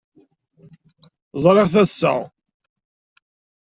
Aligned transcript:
Ẓṛiɣ-t 1.43 1.75
ass-a. 1.83 2.13